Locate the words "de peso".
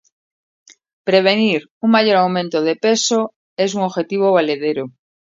2.67-3.19